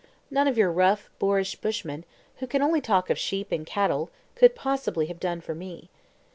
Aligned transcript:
None 0.31 0.47
of 0.47 0.57
your 0.57 0.71
rough, 0.71 1.11
boorish 1.19 1.55
bushmen, 1.57 2.05
who 2.37 2.47
can 2.47 2.63
only 2.63 2.81
talk 2.81 3.11
of 3.11 3.19
sheep 3.19 3.51
and 3.51 3.67
cattle, 3.67 4.09
could 4.33 4.55
possibly 4.55 5.05
have 5.05 5.19
done 5.19 5.41
for 5.41 5.53
me. 5.53 5.91